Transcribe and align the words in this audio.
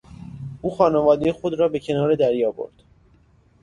او 0.61 0.69
خانوادهی 0.75 1.31
خود 1.31 1.53
را 1.59 1.67
به 1.67 1.79
کنار 1.79 2.15
دریا 2.15 2.51
برد. 2.51 2.83